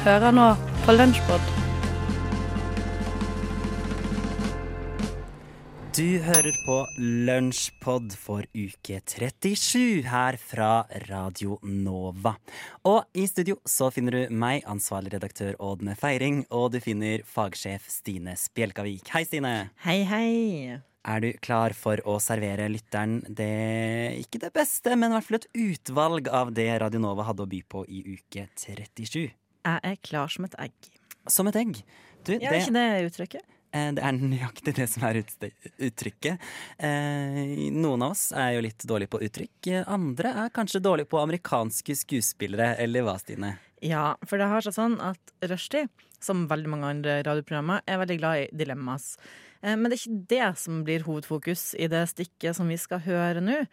[0.00, 0.44] Du hører nå
[0.86, 1.48] på Lunsjbod.
[5.92, 6.76] Du hører på
[7.28, 10.70] Lunsjpod for uke 37 her fra
[11.04, 12.32] Radio Nova.
[12.88, 17.92] Og i studio så finner du meg, ansvarlig redaktør Ådne Feiring, og du finner fagsjef
[17.92, 19.04] Stine Spjelkavik.
[19.12, 19.52] Hei, Stine.
[19.84, 20.80] Hei, hei.
[21.04, 25.42] Er du klar for å servere lytteren det ikke det beste, men i hvert fall
[25.42, 29.28] et utvalg av det Radio Nova hadde å by på i uke 37?
[29.64, 30.90] Jeg er klar som et egg.
[31.28, 31.80] Som et egg.
[32.24, 33.42] Du, Ja, er ikke det uttrykket?
[33.72, 36.38] Eh, Det er nøyaktig det som er uttrykket.
[36.78, 39.70] Eh, Noen av oss er jo litt dårlige på uttrykk.
[39.86, 43.58] Andre er kanskje dårlige på amerikanske skuespillere, eller hva, Stine?
[43.82, 45.88] Ja, for det har seg sånn at Rushdie,
[46.20, 49.16] som veldig mange andre radioprogrammer, er veldig glad i dilemmas.
[49.62, 53.00] Eh, Men det er ikke det som blir hovedfokus i det stikket som vi skal
[53.00, 53.66] høre nå.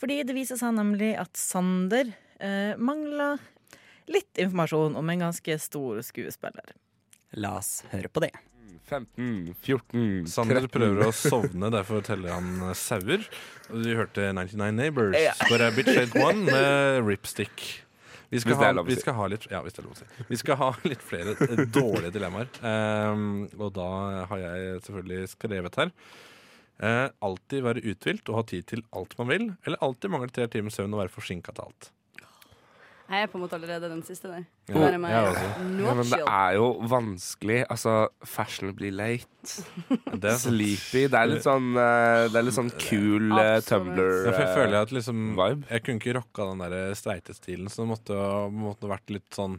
[0.00, 3.38] Fordi det viser seg nemlig at Sander eh, mangler
[4.10, 6.74] litt informasjon om en ganske stor skuespiller.
[7.38, 8.32] La oss høre på det.
[8.90, 13.22] 15, 14, Sander 13 prøver å sovne, derfor teller han eh, sauer.
[13.70, 15.36] Og Vi hørte 99 Neighbors, Ja.
[15.46, 17.84] But I Bitch Shade One med Ripstick.
[18.30, 19.80] Vi skal, Hvis det er ha, lov å vi skal ha litt Ja, hvis det
[19.82, 20.26] er lov å si.
[20.28, 22.50] Vi skal ha litt flere eh, dårlige dilemmaer.
[22.62, 23.88] Um, og da
[24.30, 25.94] har jeg selvfølgelig skrevet her.
[26.80, 30.46] Uh, alltid være uthvilt og ha tid til alt man vil, eller alltid mangle tre
[30.50, 31.90] timer søvn og være forsinka til alt.
[33.10, 34.44] Jeg er på en måte allerede den siste der.
[34.70, 35.22] Ja, Er meg ja,
[35.66, 37.64] men det er jo vanskelig.
[37.66, 39.64] Altså, fashionably late.
[40.14, 40.38] Det er.
[40.38, 41.08] Sleepy.
[41.10, 44.46] Det er litt sånn, eh, det er litt sånn cool uh, Tumbler Ja, for jeg
[44.46, 45.66] eh, føler at liksom vibe.
[45.72, 48.20] Jeg kunne ikke rocka den der streitestilen, så det måtte,
[48.54, 49.58] måtte vært litt sånn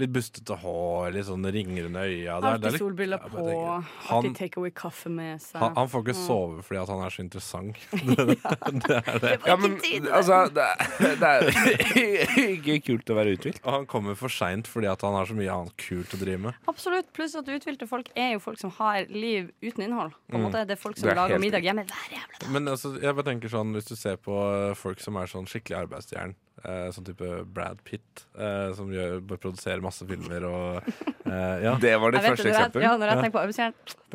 [0.00, 2.38] Litt bustete hår, litt sånn ringer under øya.
[2.40, 3.74] Alltid solbriller på, ja,
[4.08, 5.60] alltid take away kaffe med seg.
[5.60, 7.76] han, han får ikke sove fordi at han er så interessant.
[7.92, 8.38] det,
[8.88, 9.32] det er det.
[9.46, 9.76] Ja, men
[10.08, 11.46] altså Det er, det er
[12.56, 13.60] ikke kult å være uthvilt.
[13.66, 16.40] Og han kommer for seint fordi at han har så mye annet kult å drive
[16.48, 16.54] med.
[16.72, 17.12] Absolutt.
[17.16, 20.16] Pluss at uthvilte folk er jo folk som har liv uten innhold.
[20.28, 20.48] På en Mm.
[20.48, 22.48] måte Det er folk som er lager middag hjemme hver jævla dag.
[22.50, 24.34] Men altså, jeg bare tenker sånn hvis du ser på
[24.74, 26.51] folk som er sånn skikkelig arbeidsjern, eh,
[26.94, 30.82] sånn type Brad Pitt, eh, som gjør, produserer masse filmer og
[31.26, 31.74] eh, Ja.
[31.80, 32.82] Det var ditt første eksempel.
[32.84, 33.42] ja, når jeg tenker på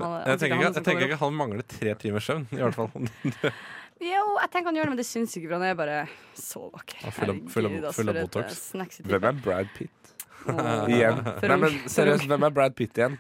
[0.04, 2.92] han- Jeg tenker, ikke, jeg tenker ikke han mangler tre timers søvn, i hvert fall.
[3.98, 6.02] Jo, jeg tenker han gjør det, men det syns ikke, for han er bare
[6.38, 7.00] så vakker.
[7.50, 8.60] Full av- et, Botox.
[8.78, 8.88] eh.
[9.10, 10.12] Hvem er Brad Pitt?
[10.48, 11.18] Igjen.
[11.42, 13.18] Nei, men seriøst, hvem er Brad Pitt igjen?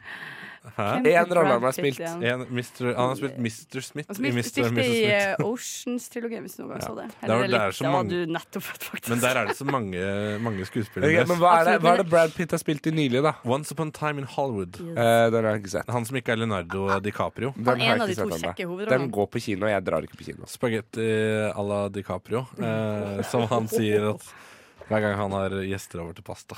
[0.78, 0.88] Hæ?
[1.08, 2.00] En rolle han har spilt.
[2.00, 3.82] En, Mr., han har spilt Mr.
[3.82, 4.38] Smith Han i Mr.
[4.38, 4.58] og Mrs.
[4.58, 5.12] i Smith.
[5.14, 7.08] eh, Oceans-trilogien, hvis du noen gang så det.
[7.22, 9.10] Det er- Eller det er da mange- du nettopp født, faktisk.
[9.10, 11.12] Men der er det så mange, mange skuespillere.
[11.12, 13.34] Okay, men hva er, det, hva er det Brad Pitt har spilt i nylig, da?
[13.46, 14.76] Once Upon a Time in Hollywood.
[14.82, 15.90] Eh, den har jeg ikke sett.
[15.90, 17.54] Han som ikke er Leonardo DiCaprio.
[17.56, 18.90] Den Han er en av de to kjekke hovedrollene.
[18.90, 20.46] Den går på kino, og jeg drar ikke på kino.
[20.46, 21.08] Spagetti
[21.54, 22.46] à la DiCaprio.
[22.60, 24.22] Eh, som han sier at
[24.88, 26.58] hver gang han har gjester over til pasta.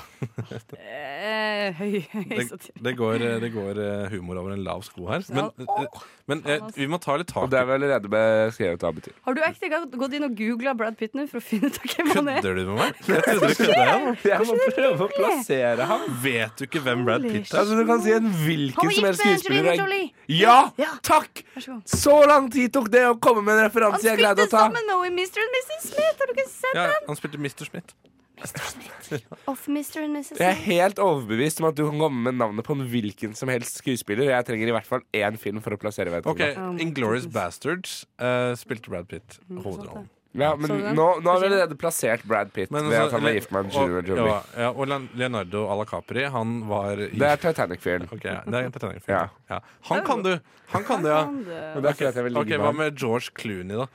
[0.78, 2.44] Eh, høy, høy Det,
[2.78, 5.24] det, går, det går eh, humor over en lav sko her.
[5.34, 8.84] Men, eh, men eh, vi må ta litt tak tak det er vi allerede beskrevet
[8.84, 9.14] hva betyr.
[9.26, 12.12] Har du ekte gått inn og googla Brad Pitt nå for å finne ut hvem
[12.14, 12.40] han er?
[12.40, 13.00] Kødder du med meg?
[13.10, 14.18] Jeg trodde du kødda igjen.
[14.30, 16.06] Jeg må prøve å plassere ham.
[16.24, 17.62] Vet du ikke hvem Brad Pitt er?
[17.62, 19.72] Altså, du kan si en hvilken Han som helst med skuespiller.
[19.74, 20.12] Angelina Jolie.
[20.30, 20.58] Ja!
[21.06, 21.42] Takk!
[21.90, 24.66] Så lang tid tok det å komme med en referanse jeg spilte greide å ta.
[24.68, 25.42] sammen med Mr.
[25.42, 25.90] and Mrs.
[25.90, 26.16] Smith.
[26.20, 27.66] Har du ikke sett Ja, han spilte Mr.
[27.66, 27.96] Smith.
[29.50, 30.04] Of Mr.
[30.04, 30.38] and Mrs.
[30.38, 33.50] Jeg er helt overbevist om at du kan komme med navnet på en hvilken som
[33.52, 34.30] helst skuespiller.
[34.30, 36.54] Jeg trenger i hvert fall én film for å plassere vedkommende.
[36.60, 37.26] Oh Inglorious.
[37.34, 40.08] Bastards uh, spilte Brad Pitt Mm, hovedrollen.
[40.38, 43.24] Ja, men nå, nå har vi allerede plassert Brad Pitt Men ved altså, at han
[43.26, 44.26] var gift med og- Angelina Jolie.
[44.30, 48.06] Ja, ja, og Leonardo Alacapri, han var i Det er Titanic-fyren.
[48.14, 49.16] Ok, det er en Titanic-film.
[49.16, 49.24] Ja.
[49.50, 49.58] Ja.
[49.90, 50.36] Han kan du!
[50.70, 51.24] Han kan det, ja.
[51.26, 53.88] Men det er akkurat jeg vil Ok, ligge Hva med George Clooney, da?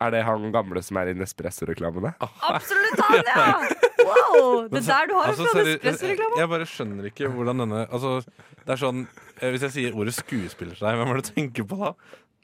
[0.00, 2.14] Er det han gamle som er i Nespresso-reklamene?
[2.48, 3.42] Absolutt han, ja!
[4.00, 4.68] Wow!
[4.72, 6.38] Det er der du har Altså, fra Nespresso-reklama.
[6.40, 8.14] jeg bare skjønner ikke hvordan denne Altså,
[8.64, 11.32] det er sånn eh, Hvis jeg sier ordet skuespiller til deg, hvem er det du
[11.36, 11.92] tenker på da?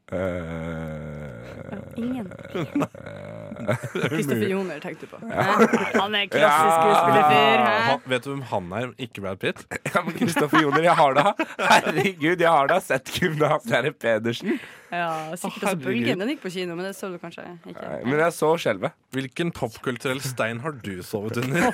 [0.06, 2.28] Uh, Ingen.
[4.12, 5.20] Kristoffer Joner tenkte du på.
[5.26, 7.64] Han er klassisk skuespillerfyr.
[7.66, 8.88] Ja, vet du hvem han er?
[9.06, 9.62] Ikke Brad Pitt?
[9.96, 14.58] Ja, men Kristoffer Joner, jeg har da Herregud, jeg har da sett Gymnaslærer Pedersen.
[14.92, 15.08] Ja,
[15.38, 15.80] sikkert også.
[15.86, 16.20] Bølgen.
[16.22, 17.80] Den gikk på kino, men det så du kanskje ikke.
[17.80, 18.94] Nei, Men jeg så skjelvet.
[19.16, 21.70] Hvilken popkulturell stein har du sovet under?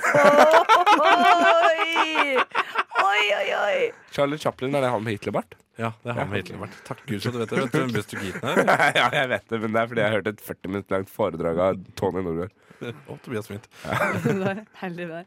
[3.03, 3.91] Oi, oi, oi!
[4.13, 5.55] Charlie Chaplin, er det han med Hitlerbart?
[5.79, 6.75] Ja, det har vi Hitler vært.
[6.85, 7.61] Takk Gud, så du vet det.
[7.63, 8.83] Vet du hvem Buster Keaton er?
[8.99, 11.61] ja, jeg vet det, men det er fordi jeg hørte et 40 minutter langt foredrag
[11.65, 12.53] av Tony Norgård.
[13.09, 13.65] Og Tobias Smith.
[14.81, 15.25] Heldig der.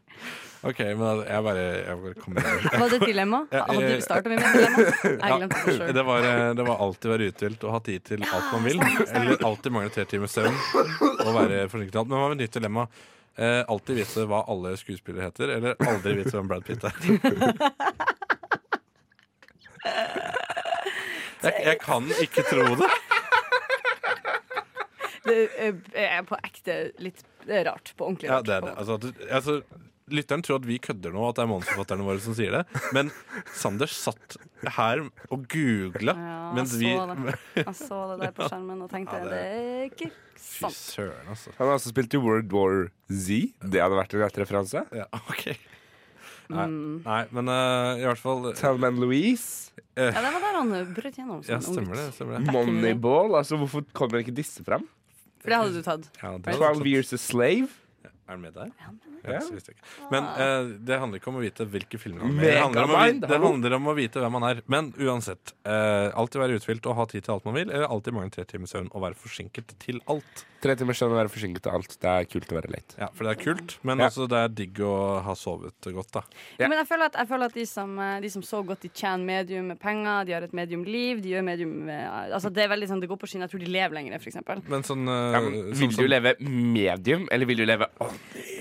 [0.67, 2.47] Ok, men jeg bare, jeg bare kommer.
[2.67, 3.39] Var det et dilemma?
[3.51, 4.77] Hadde du starta med et dilemma?
[5.27, 8.47] Jeg glemte det var, eh, det var alltid være uthvilt og ha tid til alt
[8.53, 8.81] man vil.
[9.07, 12.09] Eller alltid mangle tre timers søvn og være forsinket til alt.
[12.11, 12.87] Men hva med nytt dilemma?
[13.37, 16.93] Eh, alltid vite hva alle skuespillere heter, eller aldri vite hvem Brad Pitt er.
[21.43, 22.89] Jeg, jeg kan ikke tro det.
[25.27, 25.39] Det
[25.99, 27.93] er på ekte litt det er rart.
[27.99, 28.45] På ordentlig Ja, rart.
[28.47, 28.73] det er det.
[28.79, 29.55] Altså, at du- altså,
[30.09, 32.65] lytteren tror at vi kødder nå, at det er manusforfatterne våre som sier det.
[32.95, 33.11] Men
[33.53, 34.37] Sander satt
[34.77, 35.01] her
[35.31, 37.35] og googla Ja, mens jeg vi så det.
[37.55, 40.73] Jeg så det der på skjermen og tenkte Ja, det- det er ikke Fy sant.
[40.73, 41.51] søren, altså.
[41.57, 43.27] Han har også spilt i World War Z.
[43.59, 44.85] Det hadde vært en rett referanse.
[44.95, 45.57] Ja, ok.
[46.49, 47.01] Nei, Mm.
[47.05, 49.71] nei men uh, i hvert fall Talman Louise.
[49.73, 49.73] Louise.
[49.97, 51.41] Ja, det var der han brøt gjennom.
[51.43, 52.05] som Ja, stemmer det.
[52.15, 52.53] Stemmer det.
[52.53, 53.35] Moneyball.
[53.35, 54.85] Altså, hvorfor kommer ikke disse frem?
[55.41, 56.07] For det hadde du tatt.
[56.21, 56.85] Ja, det er 12.
[56.87, 57.67] Years a Slave.
[58.27, 58.71] Er han med der?
[59.23, 59.39] Ja.
[59.39, 59.87] Så visste jeg ikke.
[60.11, 62.51] Men eh, det handler ikke om å vite hvilke filmer han er med i.
[62.51, 64.61] Det handler om å vite, det handler om å vite hvem han er.
[64.67, 65.53] Men uansett.
[65.63, 68.43] eh, alltid være uthvilt og ha tid til alt man vil, eller alltid mange tre
[68.45, 70.43] timers søvn og være forsinket til alt.
[70.59, 71.95] Tre timers søvn og være forsinket til alt.
[72.01, 72.95] Det er kult å være late.
[72.99, 74.07] Ja, For det er kult, men Ja.
[74.09, 76.21] også det er digg å ha sovet godt, da.
[76.59, 76.67] Ja.
[76.67, 78.89] Men jeg føler at, jeg føler at de, som, eh, de som så godt de
[78.89, 82.03] tjener medium med penger, de har et medium-liv, de gjør medium med,
[82.33, 83.41] Altså det er veldig sånn, det går på skinn.
[83.45, 84.63] Jeg tror de lever lenger, for eksempel.
[84.67, 87.87] Men sånn, eh, Ja, men, sånn vil sånn, du leve medium, eller vil du leve
[88.01, 88.16] åh,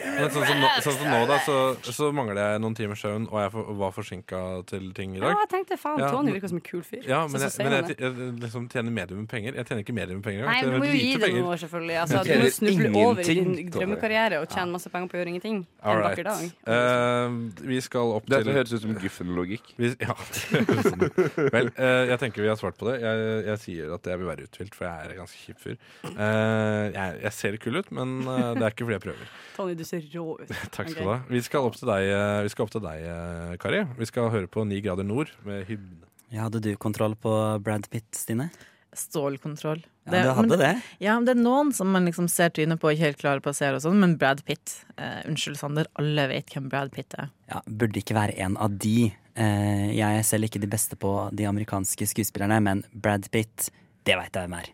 [0.07, 1.55] Men sånn som, nå, sånn som nå, da, så,
[1.93, 5.27] så mangler jeg noen timers søvn, og jeg for, var forsinka til ting i Ja,
[5.27, 5.41] dag.
[5.43, 7.03] jeg tenkte faen, Ja, Tony men- virker som en kul fyr.
[7.05, 8.13] Ja, men jeg, men jeg, jeg
[8.45, 9.59] liksom tjener medium med penger.
[9.59, 10.47] Jeg tjener ikke medium med penger.
[10.47, 11.97] Nei, jeg men du tjener må jo gi det noe, selvfølgelig.
[12.05, 13.77] Altså, Du må tjener snuble over i din ingenting, Tony.
[13.77, 16.41] drømmekarriere og tjene masse penger på å gjøre ingenting en All vakker dag.
[16.47, 16.71] right.
[16.77, 19.75] Eh, vi skal opp til Dette høres ut som Guffen-logikk.
[19.77, 21.53] vi, ja, det høres sånn ut.
[21.53, 23.01] Vel, eh, jeg tenker vi har svart på det.
[23.03, 25.77] Jeg, jeg sier at jeg vil være uthvilt, for jeg er en ganske kjip fyr.
[26.15, 29.29] Eh, jeg, jeg ser kul ut, men eh, det er ikke fordi jeg prøver.
[29.57, 30.49] Tony, du ser rå ut.
[30.75, 31.13] Takk skal du okay.
[31.13, 31.19] ha.
[31.31, 33.85] Vi skal opp til deg, eh, vi skal opp til deg eh, Kari.
[34.01, 36.03] Vi skal høre på Ni grader nord med hymne.
[36.33, 37.33] Ja, hadde du kontroll på
[37.63, 38.51] Brad Pitt, Stine?
[38.97, 39.83] Stålkontroll.
[40.07, 40.83] Ja, Det- du hadde men- det?
[40.99, 43.41] Ja, men det er noen som man liksom ser trynet på og ikke helt klarer
[43.45, 46.91] på å se, og sånn, men Brad Pitt eh, Unnskyld, Sander, alle vet hvem Brad
[46.93, 47.31] Pitt er.
[47.51, 49.13] Ja, burde ikke være en av de.
[49.37, 53.71] Eh, jeg er selv ikke de beste på de amerikanske skuespillerne, men Brad Pitt,
[54.05, 54.71] det veit jeg hvem er.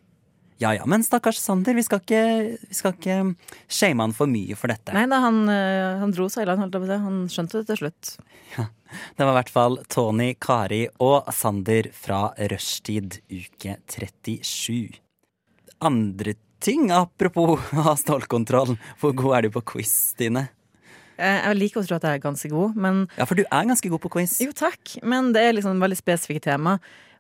[0.63, 2.23] Ja ja, men stakkars Sander, vi skal ikke,
[2.71, 3.17] vi skal ikke
[3.67, 4.95] shame han for mye for dette.
[4.95, 6.77] Nei da, han, eh, han dro seg i land.
[7.03, 8.13] Han skjønte det til slutt.
[8.53, 15.01] Det var i hvert fall Tony, Kari og Sander fra Rushtid uke 37.
[15.83, 18.77] Andre ting, apropos ha stålkontroll.
[19.01, 20.47] Hvor god er du på quiz, Stine?
[21.17, 23.67] Eh, Jeg liker å tro at jeg er ganske god, men Ja, for du er
[23.73, 24.39] ganske god på quiz.
[24.45, 26.77] Jo, takk, men det er liksom veldig spesifikke tema.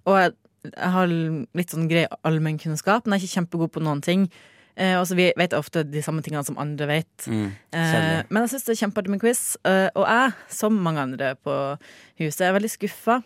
[0.06, 4.02] Og jeg, jeg har litt sånn grei allmennkunnskap, men jeg er ikke kjempegod på noen
[4.02, 4.28] ting.
[4.76, 7.16] Eh, og vi- vet ofte de samme tingene som andre vet.
[7.26, 10.98] Mm, Eh, men jeg syns det er kjempeartig med quiz, eh, og jeg, som mange
[10.98, 11.78] andre på
[12.18, 13.22] huset, er veldig skuffa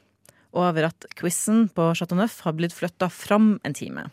[0.53, 4.11] over at quizen på Chateau Neuf har blitt flytta fram en time.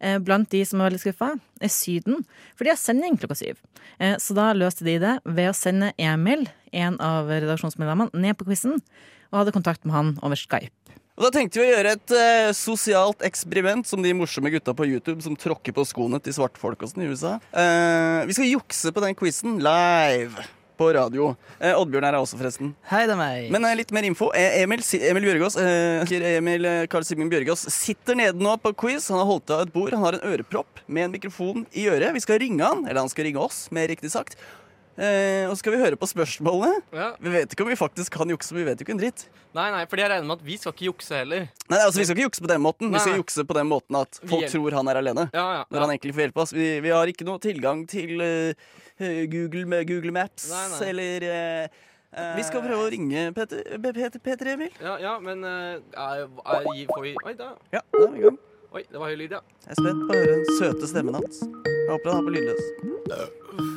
[0.00, 2.24] Eh, Blant de som er veldig skuffa, er Syden,
[2.56, 3.56] for de har sending klokka syv.
[4.00, 8.44] Eh, Så da løste de det ved å sende Emil, en av redaksjonsmedlemmene, ned på
[8.44, 8.80] quizen,
[9.32, 10.70] og hadde kontakt med han over Skype.
[11.16, 14.84] Og Da tenkte vi å gjøre et eh, sosialt eksperiment som de morsomme gutta på
[14.84, 17.38] YouTube som tråkker på skoene til svartfolk og sånn i USA.
[17.56, 20.44] Eh, vi skal jukse på den quizen live
[20.76, 21.30] på radio.
[21.56, 22.74] Eh, Oddbjørn er her også, forresten.
[22.90, 23.46] Hei, det er meg.
[23.54, 24.28] Men eh, litt mer info.
[24.36, 28.74] Eh, Emil, Si- Emil Bjørgaas eh, Emil eh, Carl Simen Bjørgaas sitter nede nå på
[28.84, 29.08] quiz.
[29.08, 29.96] Han har holdt av et bord.
[29.96, 32.12] Han har en ørepropp med en mikrofon i øret.
[32.12, 34.36] Vi skal ringe han, eller han skal ringe oss, mer riktig sagt.
[34.96, 36.80] Eh, og så skal vi høre på spørsmålene.
[36.96, 37.10] Ja.
[37.20, 39.26] Vi vet ikke om vi faktisk kan jukse, vi vet jo ikke en dritt.
[39.56, 41.48] Nei, nei, fordi jeg regner med at vi skal ikke jukse heller.
[41.68, 42.92] Nei, altså Vi skal ikke jukse på den måten.
[42.92, 43.20] Vi skal nei.
[43.20, 45.26] jukse på den måten at folk tror han er alene.
[45.36, 45.66] Ja, ja.
[45.68, 46.54] Når han egentlig får hjelpe oss.
[46.56, 48.72] Vi, vi har ikke noe tilgang til eh,
[49.32, 50.80] Google med Google Maps Nei, nei.
[50.88, 51.78] eller eh,
[52.16, 54.72] eh, Vi skal prøve å ringe Peter, Peter, Peter Emil.
[54.80, 57.52] Ja, ja, men er, er, får vi Oi, da.
[57.74, 58.40] Ja, da er vi i gang.
[58.76, 59.44] Oi, det var høy lyd, ja.
[59.68, 61.44] Jeg er spent på å høre den søte stemmen hans.
[61.64, 63.75] Jeg håper han har på lydløs.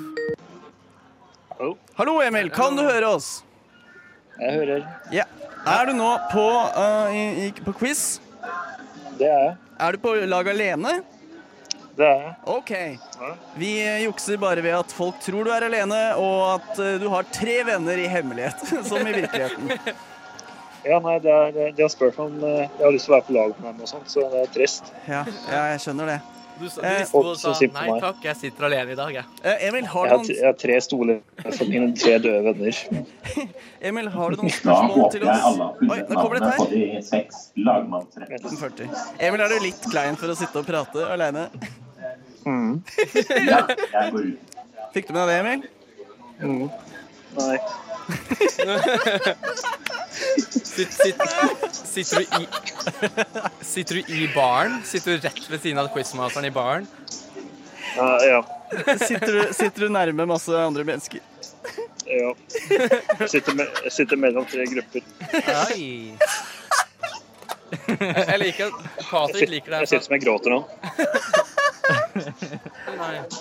[1.60, 1.78] Hallo?
[1.96, 2.48] Hallo, Emil.
[2.56, 3.42] Kan du høre oss?
[4.40, 4.84] Jeg hører.
[5.12, 5.26] Ja.
[5.68, 8.22] Er du nå på, uh, i, i, på quiz?
[9.20, 9.58] Det er jeg.
[9.84, 10.94] Er du på lag alene?
[12.00, 12.32] Det er jeg.
[12.56, 12.72] OK.
[13.60, 17.10] Vi eh, jukser bare ved at folk tror du er alene, og at uh, du
[17.12, 18.64] har tre venner i hemmelighet,
[18.94, 19.76] som i virkeligheten.
[20.88, 23.36] Ja, nei, det er, de har spurt om jeg har lyst til å være på
[23.42, 24.94] lag med dem og sånt, så det er trist.
[25.12, 26.22] Ja, ja jeg skjønner det.
[26.60, 28.02] Du, Eh, du og så sier på nei meg.
[28.04, 29.26] takk, jeg sitter alene i dag, jeg.
[29.48, 32.80] Eh, Emil, har du noen, jeg har tre stoler for mine tre døde venner.
[33.90, 35.46] Emil, har du noen spørsmål til oss?
[35.88, 36.66] Oi, nå kommer det et her.
[36.74, 38.42] de seks lagmannsrettene.
[38.44, 38.90] 1940.
[39.30, 41.48] Emil, er du litt klein for å sitte og prate alene?
[42.46, 42.82] Mm.
[44.94, 45.62] Fikk du med deg det, Emil?
[46.40, 46.70] Mm.
[47.40, 47.58] Nei.
[50.50, 51.22] Sitt, sitt,
[51.74, 52.48] sitter, du i,
[53.62, 54.82] sitter du i baren?
[54.86, 56.88] Sitter du rett ved siden av quizmasteren i baren?
[57.96, 58.40] Ja, ja.
[58.98, 61.20] Sitter du, sitter du nærme masse andre mennesker?
[62.10, 62.34] Ja.
[63.20, 65.02] Jeg sitter, me, jeg sitter mellom tre grupper.
[65.70, 66.14] Oi.
[68.00, 68.72] Jeg liker
[69.10, 70.60] Patrick sitter, liker det jeg sitter som jeg gråter nå.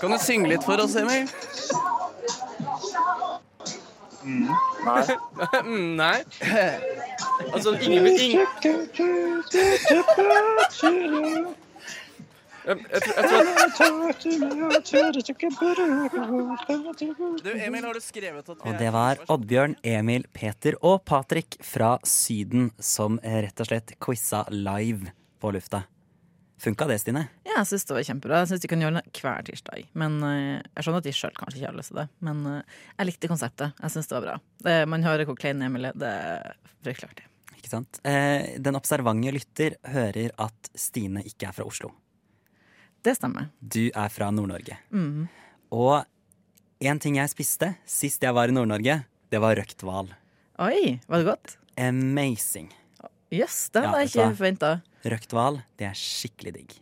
[0.00, 1.28] Kan du synge litt for oss, Emil?
[4.28, 5.16] Nei.
[5.64, 6.18] Mm, Nei.
[7.52, 8.44] Altså, ingen, ingen
[12.68, 15.08] jeg, jeg, jeg tror
[16.90, 17.00] at
[17.40, 21.96] Du, Emil, har du skrevet at Og det var Oddbjørn, Emil, Peter og Patrick fra
[22.04, 25.86] Syden som rett og slett quiza live på lufta.
[26.58, 27.22] Funka det, Stine?
[27.46, 28.38] Ja, jeg syns det var kjempebra.
[28.42, 29.84] Jeg syns de kan gjøre det hver tirsdag.
[29.98, 32.76] Men eh, Jeg skjønner at de sjøl kanskje ikke har lyst til det, men eh,
[32.98, 33.78] jeg likte konseptet.
[33.84, 34.34] Jeg syns det var bra.
[34.66, 35.98] Det, man hører hvor klein Emil er.
[35.98, 37.28] Det er fryktelig artig.
[37.58, 38.00] Ikke sant?
[38.06, 41.92] Eh, den observante lytter hører at Stine ikke er fra Oslo.
[43.06, 43.52] Det stemmer.
[43.62, 44.80] Du er fra Nord-Norge.
[44.90, 45.28] Mm.
[45.74, 46.02] Og
[46.82, 49.00] en ting jeg spiste sist jeg var i Nord-Norge,
[49.30, 50.10] det var røkt hval.
[50.58, 51.56] Oi, var det godt?
[51.78, 52.72] Amazing.
[53.30, 54.70] Jøss, det Ja, hadde jeg vet ikke forventa.
[55.06, 56.76] Røkt hval, det er skikkelig digg.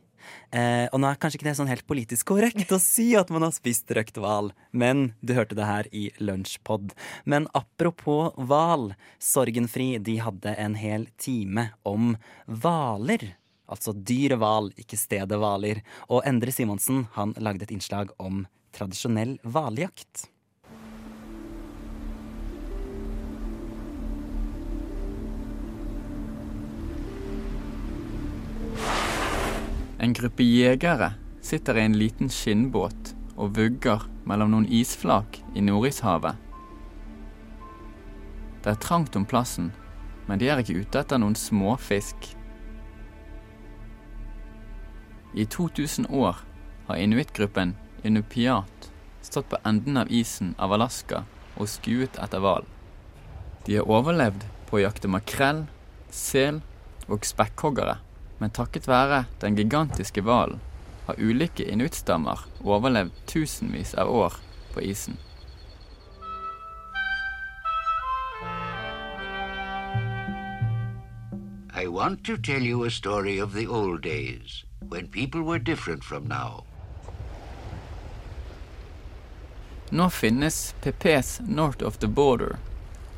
[0.51, 3.45] Eh, og nå er kanskje ikke det sånn helt politisk korrekt å si at man
[3.47, 6.95] har spist røkt hval, men du hørte det her i Lunsjpod.
[7.29, 8.93] Men apropos hval,
[9.23, 12.15] Sorgenfri de hadde en hel time om
[12.47, 13.35] hvaler.
[13.67, 15.83] Altså dyre hval, ikke stedet hvaler.
[16.07, 18.45] Og Endre Simonsen han lagde et innslag om
[18.77, 20.29] tradisjonell hvaljakt.
[29.99, 36.37] En gruppe jegere sitter i en liten skinnbåt og vugger mellom noen isflak i Nordishavet.
[38.61, 39.71] Det er trangt om plassen,
[40.27, 42.29] men de er ikke ute etter noen småfisk.
[45.37, 46.43] I 2000 år
[46.89, 47.77] har inuittgruppen
[48.07, 48.91] Inupiat
[49.25, 51.25] stått på enden av isen av Alaska
[51.57, 52.67] og skuet etter hval.
[53.67, 55.65] De har overlevd på å jakte makrell,
[56.13, 56.61] sel
[57.09, 57.97] og spekkhoggere,
[58.39, 60.61] men takket være den gigantiske hvalen
[61.07, 64.41] har ulike inuittstammer overlevd tusenvis av år
[64.75, 65.17] på isen.
[71.77, 76.05] I want to tell you a story of the old days, when people were different
[76.05, 76.65] from now.
[79.91, 82.57] Nå finnes PPs North of the Border,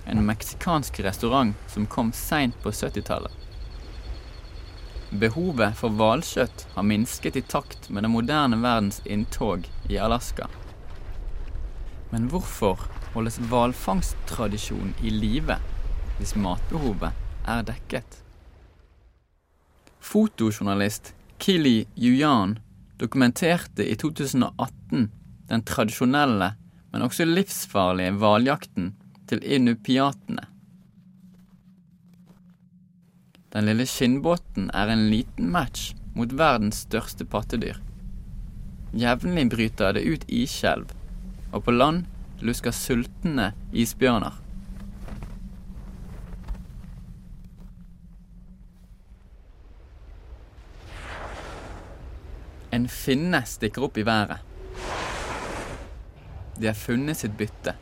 [0.05, 3.33] en meksikansk restaurant som kom seint på 70-tallet.
[5.09, 10.50] Behovet for hvalkjøtt har minsket i takt med den moderne verdens inntog i Alaska.
[12.12, 12.83] Men hvorfor
[13.15, 15.57] holdes hvalfangsttradisjonen i live
[16.19, 17.17] hvis matbehovet
[17.49, 18.21] er dekket?
[20.05, 22.59] Fotojournalist Kili Yuyan
[23.00, 25.09] dokumenterte i 2018
[25.49, 26.53] den tradisjonelle,
[26.93, 28.93] men også livsfarlige hvaljakten
[29.29, 30.45] til inupiatene.
[33.49, 37.78] Den lille skinnbåten er en liten match mot verdens største pattedyr.
[38.93, 40.93] Jevnlig bryter det ut isskjelv,
[41.52, 42.05] og på land
[42.45, 44.37] lusker sultne isbjørner.
[52.76, 54.45] En finne stikker opp i været.
[56.61, 57.78] De har funnet sitt bytte.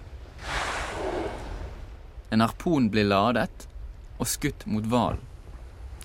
[2.31, 3.67] En harpon blir ladet
[4.21, 5.25] og skutt mot hvalen.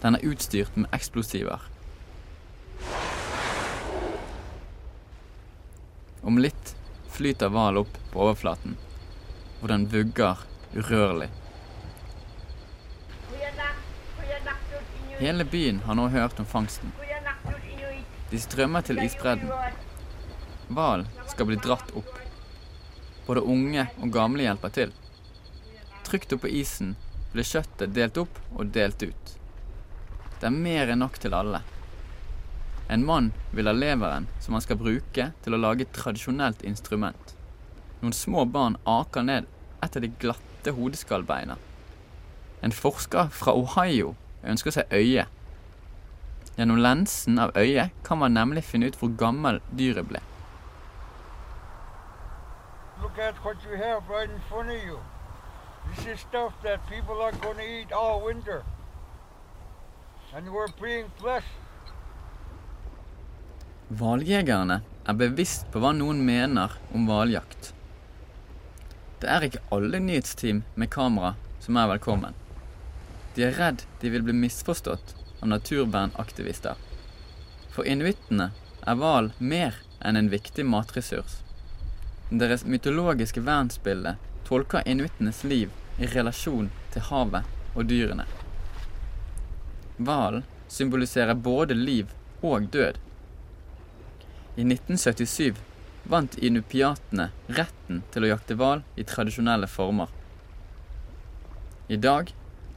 [0.01, 1.62] Den er utstyrt med eksplosiver.
[6.22, 6.75] Om litt
[7.13, 8.77] flyter hvalen opp på overflaten,
[9.60, 10.41] hvor den vugger
[10.74, 11.29] urørlig.
[15.22, 16.93] Hele byen har nå hørt om fangsten.
[18.31, 19.51] De strømmer til isbredden.
[20.72, 22.10] Hvalen skal bli dratt opp.
[23.27, 24.96] Både unge og gamle hjelper til.
[26.08, 26.96] Trygt oppå isen
[27.36, 29.36] blir kjøttet delt opp og delt ut.
[30.42, 31.60] Det er mer enn nok til alle.
[32.90, 37.36] En mann vil ha leveren som han skal bruke til å lage et tradisjonelt instrument.
[38.02, 39.46] Noen små barn aker ned
[39.86, 41.60] et av de glatte hodeskallbeina.
[42.66, 45.28] En forsker fra Ohio ønsker seg øye.
[46.58, 50.26] Gjennom lensen av øyet kan man nemlig finne ut hvor gammel dyret ble.
[53.02, 54.98] Look at what you have right front of you.
[55.94, 58.62] This is stuff that people are going to eat all winter.
[58.62, 60.21] And we're being flesh.
[63.92, 67.74] Hvaljegerne er bevisst på hva noen mener om hvaljakt.
[69.20, 72.38] Det er ikke alle nyhetsteam med kamera som er velkommen.
[73.36, 75.12] De er redd de vil bli misforstått
[75.42, 76.80] av naturvernaktivister.
[77.76, 78.54] For inuittene
[78.88, 81.42] er hval mer enn en viktig matressurs.
[82.32, 84.16] Deres mytologiske verdensbilde
[84.48, 88.30] tolker inuittenes liv i relasjon til havet og dyrene.
[90.01, 92.98] Hvalen symboliserer både liv og død.
[94.55, 95.60] I 1977
[96.03, 100.10] vant inupiatene retten til å jakte hval i tradisjonelle former.
[101.91, 102.31] I dag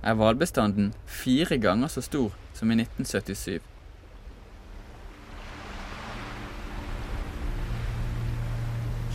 [0.05, 3.63] er hvalbestanden fire ganger så stor som i 1977.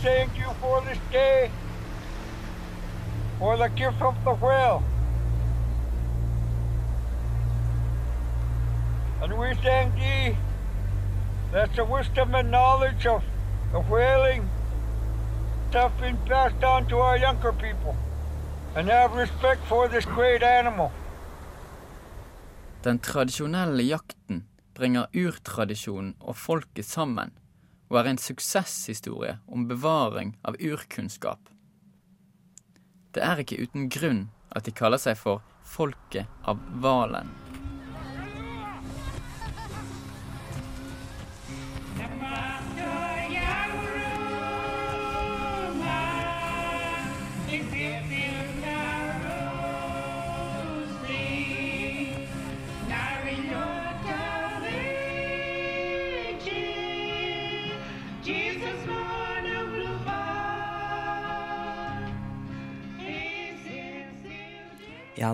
[0.02, 1.50] Thank you for this day,
[3.38, 4.82] for the gift of the whale.
[9.22, 10.36] And we thank thee
[11.52, 13.22] that the wisdom and knowledge of
[13.72, 14.48] the whaling
[15.72, 17.96] have been passed on to our younger people.
[18.76, 20.92] And have respect for this great animal.
[22.82, 27.34] Den tradisjonelle jakten bringer urtradisjonen og folket sammen,
[27.90, 31.50] og er en suksesshistorie om bevaring av urkunnskap.
[33.10, 37.49] Det er ikke uten grunn at de kaller seg for folket av hvalen.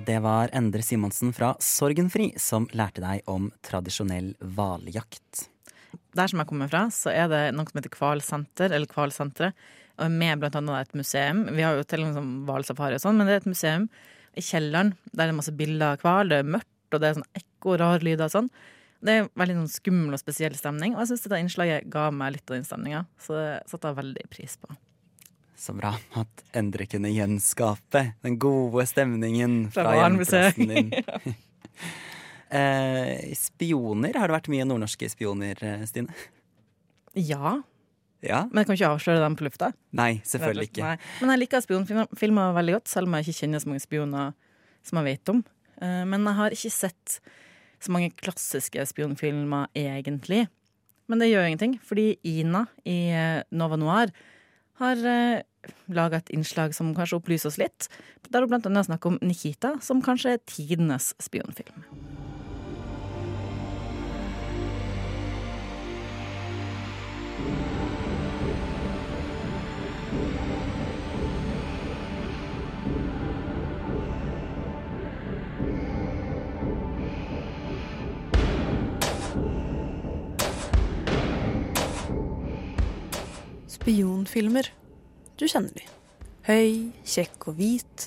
[0.04, 5.46] Det var Endre Simonsen fra Sorgenfri som lærte deg om tradisjonell hvaljakt.
[6.16, 9.56] Der som jeg kommer fra, så er det noe som heter Kvalsenter, eller Kvalsenteret,
[9.96, 11.46] Med blant annet et museum.
[11.56, 13.86] Vi har jo til sånn hvalsafari og sånn, men det er et museum
[14.36, 16.28] i kjelleren der det er masse bilder av hval.
[16.28, 18.50] Det er mørkt, og det er sånn ekko og rar lyd og sånn.
[19.00, 22.36] Det er veldig sånn skummel og spesiell stemning, og jeg syns dette innslaget ga meg
[22.36, 23.06] litt av den stemninga.
[23.16, 24.76] Så det satte jeg veldig pris på.
[25.56, 30.90] Så bra at Endre kunne gjenskape den gode stemningen Fra hjemplassen din.
[32.50, 36.12] eh, spioner, har det vært mye nordnorske spioner, eh, Stine?
[37.16, 37.62] Ja,
[38.26, 38.42] Ja?
[38.50, 39.72] men jeg kan ikke avsløre dem på lufta.
[39.96, 40.82] Nei, selvfølgelig ikke.
[40.84, 40.96] Nei.
[41.20, 44.32] Men jeg liker spionfilmer veldig godt, selv om jeg ikke kjenner så mange spioner
[44.86, 45.44] som jeg vet om.
[45.80, 47.18] Eh, Men jeg har ikke sett
[47.80, 50.46] så mange klassiske spionfilmer, egentlig.
[51.08, 54.10] Men det gjør ingenting, fordi Ina i eh, Nova Noir
[54.80, 57.90] har uh, laga et innslag som kanskje opplyser oss litt.
[58.30, 61.86] Der hun annet snakker om Nikita, som kanskje er tidenes spionfilm.
[83.86, 84.66] Spionfilmer.
[85.38, 85.84] Du kjenner de.
[86.48, 86.70] Høy,
[87.06, 88.06] kjekk og hvit.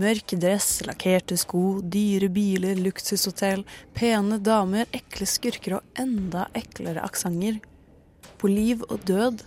[0.00, 7.60] Mørk dress, lakkerte sko, dyre biler, luksushotell, pene damer, ekle skurker og enda eklere aksenter.
[8.40, 9.44] På liv og død,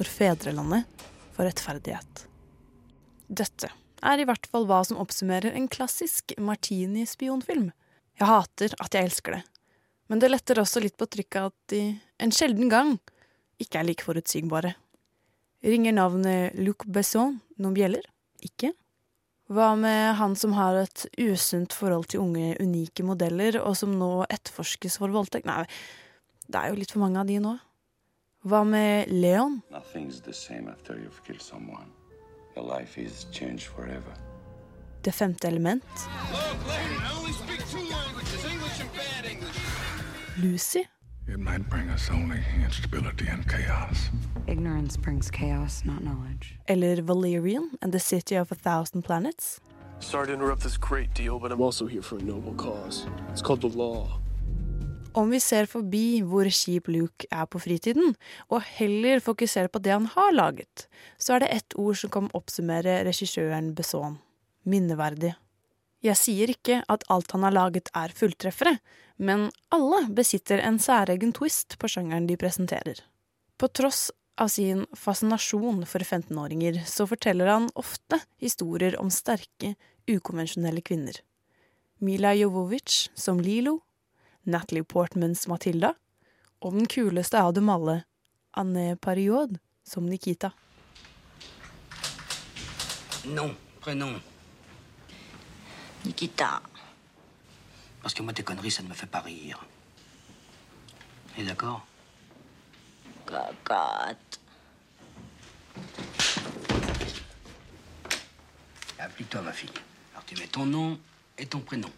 [0.00, 2.26] for fedrelandet, for rettferdighet.
[3.30, 3.70] Dette
[4.02, 7.70] er i hvert fall hva som oppsummerer en klassisk Martini-spionfilm.
[8.18, 9.44] Jeg hater at jeg elsker det,
[10.10, 11.84] men det letter også litt på trykket at de
[12.18, 12.96] en sjelden gang
[13.62, 14.74] ikke er like forutsigbare.
[15.62, 18.06] Ringer navnet Luc Besson noen bjeller?
[18.40, 18.72] Ikke.
[19.52, 24.24] Hva med han som har et usunt forhold til unge, unike modeller, og som nå
[24.30, 25.48] etterforskes for voldtekt?
[25.50, 25.66] Nei,
[26.48, 27.56] det er jo litt for mange av de nå.
[28.48, 29.58] Hva med Leon?
[29.74, 31.90] Nothing's the same after you've killed someone.
[32.56, 34.16] Your life is changed forever.
[35.04, 35.84] Det femte element?
[40.40, 40.86] Lucy?
[41.30, 44.10] It might bring us only instability and chaos.
[44.48, 46.58] Ignorance brings chaos, not knowledge.
[46.66, 49.60] Eller Valerian and the City of a Thousand Planets?
[50.00, 53.06] Sorry to interrupt this great deal, but I'm also here for a noble cause.
[53.30, 54.18] It's called the law.
[55.12, 58.16] Om vi ser forbi hvor kjip Luke er på fritiden,
[58.48, 60.88] og heller fokuserer på det han har laget,
[61.18, 64.18] så er det ett ord som kan oppsummere regissøren Besson.
[64.64, 65.34] Minneverdig.
[66.00, 68.78] Jeg sier ikke at alt han har laget er fulltreffere,
[69.20, 73.02] men alle besitter en særegen twist på sjangeren de presenterer.
[73.60, 74.08] På tross
[74.40, 79.74] av sin fascinasjon for 15-åringer, så forteller han ofte historier om sterke,
[80.08, 81.20] ukonvensjonelle kvinner.
[82.00, 83.82] Mila Jovovic som Lilo,
[84.48, 85.92] Natalie Portmans Matilda,
[86.64, 88.00] og den kuleste av dem alle,
[88.56, 90.54] Anne Pariod som Nikita.
[93.28, 93.52] Nom,
[93.84, 94.16] prénom.
[96.04, 96.60] Nikita.
[98.02, 99.58] Parce que moi, tes conneries, ça ne me fait pas rire.
[101.36, 101.86] Et d'accord?
[103.26, 104.40] Cocotte.
[108.98, 109.70] Applique-toi, ma fille.
[110.12, 110.98] Alors tu mets ton nom
[111.38, 111.90] et ton prénom.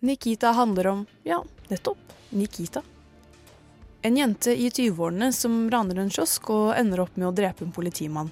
[0.00, 1.98] Nikita handler om, ja, nettopp,
[2.30, 2.82] Nikita.
[4.02, 7.72] En jente i 20-årene som raner en kiosk og ender opp med å drepe en
[7.74, 8.30] politimann.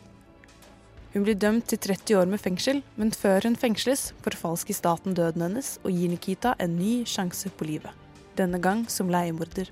[1.14, 5.44] Hun blir dømt til 30 år med fengsel, men før hun fengsles, forfalsker staten døden
[5.46, 7.94] hennes og gir Nikita en ny sjanse på livet.
[8.34, 9.70] Denne gang som leiemorder.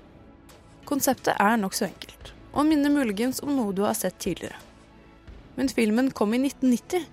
[0.87, 4.55] Konseptet er nokså enkelt, og minner muligens om noe du har sett tidligere.
[5.57, 7.03] Men filmen kom i 1990,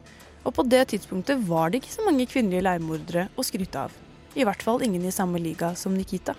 [0.46, 3.98] og på det tidspunktet var det ikke så mange kvinnelige leiemordere å skryte av.
[4.38, 6.38] I hvert fall ingen i samme liga som Nikita.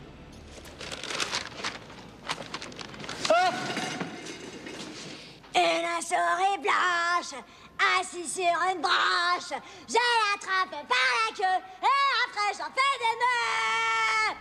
[5.51, 6.62] Une souris
[8.00, 9.52] assise sur une branche.
[9.88, 14.38] Je l'attrape par la queue et après j'en fais des nœuds.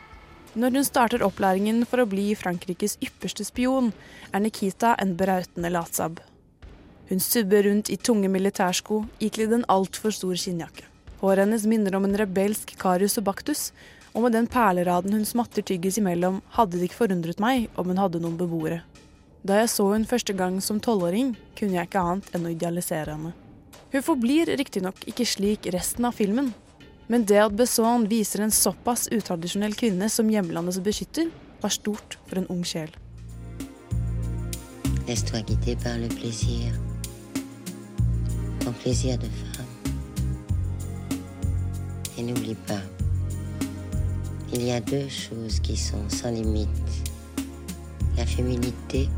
[0.55, 3.93] Når hun starter opplæringen for å bli Frankrikes ypperste spion,
[4.35, 6.19] er Nikita en brautende latsabb.
[7.11, 10.87] Hun subber rundt i tunge militærsko, ikledd en altfor stor skinnjakke.
[11.21, 13.71] Håret hennes minner om en rebelsk Karius og Baktus,
[14.15, 18.01] og med den perleraden hun smatter tyggis imellom, hadde det ikke forundret meg om hun
[18.03, 18.81] hadde noen beboere.
[19.41, 23.15] Da jeg så hun første gang som tolvåring, kunne jeg ikke annet enn å idealisere
[23.15, 23.33] henne.
[23.91, 26.53] Hun forblir riktignok ikke slik resten av filmen,
[27.11, 31.31] men det at Besson viser en såpass utradisjonell kvinne som hjemlandets beskytter,
[31.63, 32.93] var stort for en ung sjel.
[35.09, 36.77] Laisse-toi guider par le plaisir.
[38.61, 39.67] Ton plaisir de femme.
[42.19, 42.85] Et n'oublie pas,
[44.53, 46.69] il y a deux choses qui sont sans limite.
[48.19, 49.09] La féminité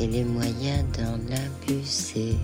[0.00, 2.38] et les moyens d'en abuser.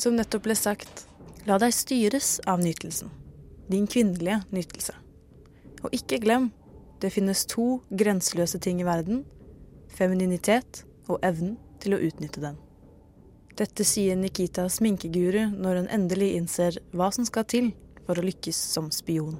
[0.00, 1.04] Som nettopp ble sagt,
[1.44, 3.10] la deg styres av nytelsen.
[3.68, 4.94] Din kvinnelige nytelse.
[5.84, 6.48] Og ikke glem,
[7.00, 9.26] det finnes to grenseløse ting i verden.
[9.92, 12.56] Femininitet og evnen til å utnytte den.
[13.60, 17.72] Dette sier Nikita sminkeguru når hun endelig innser hva som skal til
[18.06, 19.36] for å lykkes som spion.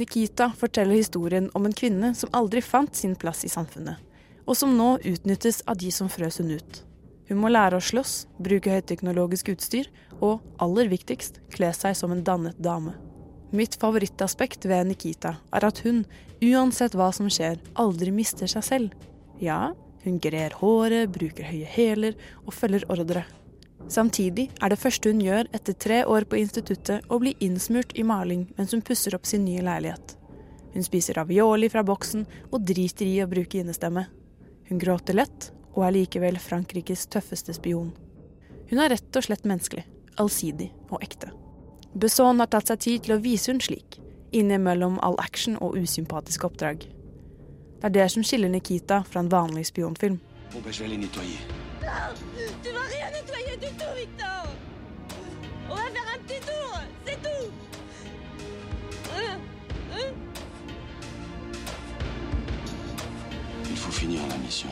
[0.00, 4.00] Nikita forteller historien om en kvinne som aldri fant sin plass i samfunnet,
[4.44, 6.82] og som nå utnyttes av de som frøs hun ut.
[7.28, 9.88] Hun må lære å slåss, bruke høyteknologisk utstyr
[10.20, 12.92] og, aller viktigst, kle seg som en dannet dame.
[13.54, 16.02] Mitt favorittaspekt ved Nikita er at hun,
[16.42, 19.06] uansett hva som skjer, aldri mister seg selv.
[19.40, 19.72] Ja,
[20.04, 23.24] hun grer håret, bruker høye hæler og følger ordre.
[23.88, 28.04] Samtidig er det første hun gjør etter tre år på instituttet å bli innsmurt i
[28.06, 30.16] maling mens hun pusser opp sin nye leilighet.
[30.74, 34.06] Hun spiser ravioli fra boksen og driter i å bruke innestemme.
[34.68, 37.92] Hun gråter lett og er likevel Frankrikes tøffeste spion.
[38.70, 39.84] Hun er rett og slett menneskelig,
[40.20, 41.32] allsidig og ekte.
[41.94, 44.00] Besson har tatt seg tid til å vise hun slik,
[44.34, 46.88] innimellom all action og usympatiske oppdrag.
[47.80, 50.18] Det er det som skiller Nikita fra en vanlig spionfilm.
[50.54, 51.64] Bon, ben, je vais aller
[63.84, 64.70] faut finir la mission.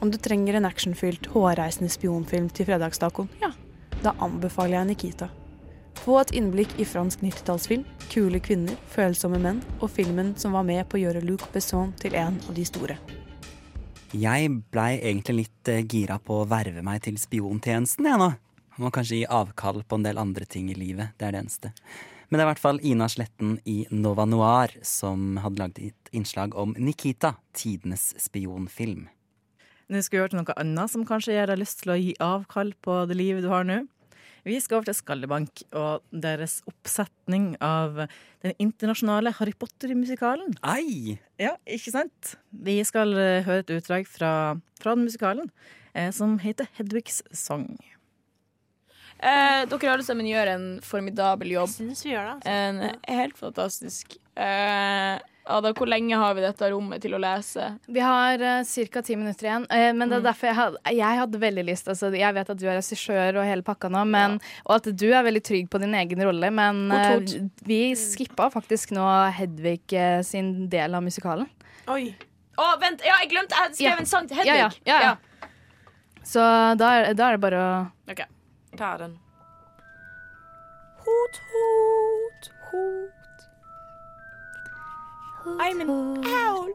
[0.00, 3.52] Om du trenger en actionfylt, hårreisende spionfilm til fredagstacoen, ja,
[4.02, 5.28] da anbefaler jeg Nikita.
[6.02, 10.84] Få et innblikk i fransk 90-tallsfilm, kule kvinner, følsomme menn og filmen som var med
[10.90, 12.98] på å gjøre Luc Besson til en av de store.
[14.16, 18.28] Jeg blei egentlig litt eh, gira på å verve meg til spiontjenesten, jeg nå.
[18.82, 21.16] Må kanskje gi avkall på en del andre ting i livet.
[21.16, 21.72] Det er det eneste.
[22.28, 26.10] Men det er i hvert fall Ina Sletten i Nova Noir som hadde lagd et
[26.16, 29.06] innslag om Nikita, tidenes spionfilm.
[29.86, 32.16] Nå skal vi over til noe annet som kanskje gir deg lyst til å gi
[32.22, 33.84] avkall på det livet du har nå.
[34.46, 38.04] Vi skal over til Skallebank og deres oppsetning av
[38.42, 40.54] den internasjonale Harry Potter-musikalen.
[40.66, 41.16] Ei!
[41.42, 42.36] Ja, ikke sant?
[42.50, 44.30] Vi skal eh, høre et utdrag fra,
[44.78, 45.50] fra den musikalen
[45.94, 47.72] eh, som heter Hedvigs sang.
[49.18, 51.70] Eh, dere alle sammen gjør en formidabel jobb.
[51.72, 52.50] Syns vi gjør det.
[52.52, 54.18] En helt fantastisk.
[54.36, 57.68] Eh, Ada, hvor lenge har vi dette rommet til å lese?
[57.86, 59.02] Vi har uh, ca.
[59.06, 59.66] ti minutter igjen.
[59.70, 60.26] Eh, men det er Mm.
[60.26, 63.46] derfor jeg, had, jeg hadde veldig lyst altså, Jeg vet at du er regissør og
[63.46, 66.90] hele pakka nå, men, og at du er veldig trygg på din egen rolle, men
[66.90, 69.06] eh, vi skippa faktisk nå
[69.38, 71.46] Hedvig uh, sin del av musikalen.
[71.94, 72.08] Oi.
[72.58, 73.06] Å, vent!
[73.06, 73.54] Ja, jeg glemte!
[73.54, 73.98] Jeg skrev Ja.
[74.02, 74.58] en sang til Hedvig.
[74.58, 75.48] Ja, ja, ja, ja.
[76.26, 76.42] Så
[76.74, 77.70] da er, da er det bare å
[78.10, 78.26] OK.
[78.76, 79.18] Ta den.
[80.98, 83.10] Hoot, hoot, hoot.
[85.58, 85.88] I'm an
[86.26, 86.74] owl.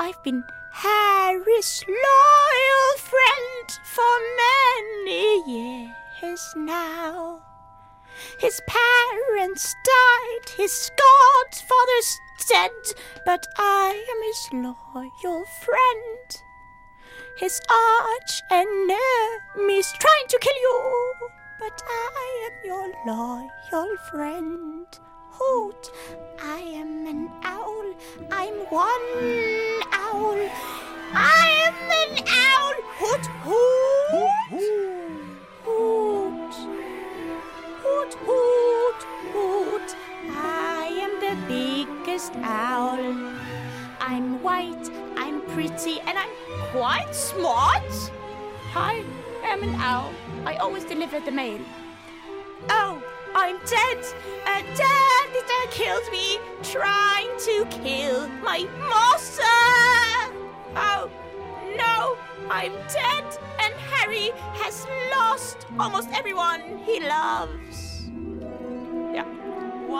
[0.00, 7.42] I've been Harry's loyal friend for many years now.
[8.40, 12.70] His parents died, his godfather's dead,
[13.24, 16.49] but I am his loyal friend.
[17.40, 21.14] His arch enemy's trying to kill you,
[21.58, 24.86] but I am your loyal friend.
[25.30, 25.90] Hoot,
[26.38, 27.94] I am an owl.
[28.30, 29.08] I'm one
[29.90, 30.36] owl.
[31.14, 32.74] I am an owl.
[33.00, 34.20] Hoot, hoot.
[35.64, 36.54] Hoot.
[37.80, 39.96] Hoot, hoot, hoot.
[40.28, 41.34] I am the
[42.42, 42.98] owl.
[44.00, 46.30] I'm white, I'm pretty, and I'm
[46.70, 47.90] quite smart.
[48.74, 49.04] I
[49.44, 50.12] am an owl.
[50.44, 51.60] I always deliver the mail.
[52.68, 53.02] Oh,
[53.34, 53.98] I'm dead.
[54.44, 59.42] A daddy that killed me, trying to kill my master.
[60.76, 61.10] Oh,
[61.76, 62.16] no,
[62.50, 63.24] I'm dead,
[63.62, 67.89] and Harry has lost almost everyone he loves.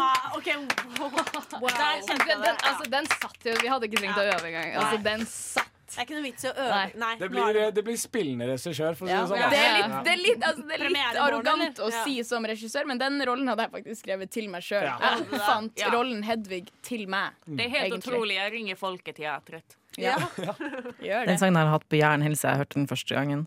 [0.01, 0.61] Ja.
[1.01, 3.55] Wow, Der kjente jeg den, altså, den satt jo.
[3.61, 4.73] Vi hadde ikke trengt å øve engang.
[4.81, 5.67] Altså, den satt.
[5.91, 6.83] Det er ikke noe vits i å øve.
[7.03, 7.09] Nei.
[7.19, 9.51] Det blir, det blir spillende regissør, for å si Ja, det sånn.
[9.51, 12.87] det er litt, det er litt, altså, det er litt arrogant å si som regissør,
[12.87, 14.87] men den rollen hadde jeg faktisk skrevet til meg sjøl.
[14.87, 14.95] Ja.
[15.19, 15.91] Jeg fant Ja.
[15.91, 17.35] rollen Hedvig til meg.
[17.45, 18.07] Det er helt egentlig.
[18.07, 18.37] utrolig.
[18.39, 19.77] Jeg ringer Folketeatret.
[19.99, 20.15] Ja.
[21.03, 21.39] Gjør Den det.
[21.43, 23.43] sangen har jeg hatt på hjernen helt siden jeg hørte den første gangen.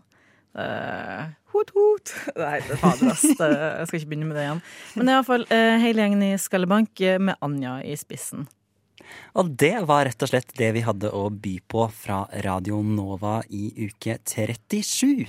[0.54, 2.12] Uh, hot, hot.
[2.36, 3.24] Nei, det er fader, ass.
[3.38, 4.60] Jeg skal ikke begynne med det igjen.
[4.94, 8.48] Men det er iallfall uh, hele gjengen i Skallebank eh, med Anja i spissen.
[9.38, 13.40] Og det var rett og slett det vi hadde å by på fra Radio Nova
[13.52, 15.28] i uke 37.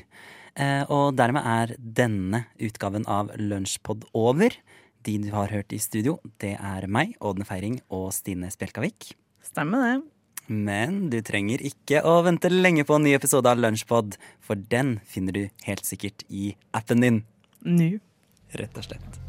[0.55, 4.55] Eh, og dermed er denne utgaven av Lunsjpod over.
[5.05, 9.11] De du har hørt i studio, det er meg, Ådne Feiring og Stine Spjelkavik.
[9.45, 9.95] Stemmer det.
[10.47, 14.99] Men du trenger ikke å vente lenge på en ny episode av Lunsjpod, for den
[15.09, 17.23] finner du helt sikkert i appen din.
[17.65, 17.95] Nå.
[18.55, 19.21] Rett og slett.